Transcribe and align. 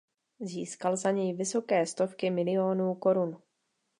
Získal 0.39 0.97
za 0.97 1.11
něj 1.11 1.33
„vysoké 1.33 1.85
stovky 1.85 2.29
milionů 2.29 2.93
korun“. 2.95 3.37